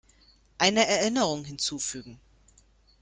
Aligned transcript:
Eine 0.57 0.87
Erinnerung 0.87 1.45
hinzufügen. 1.45 2.19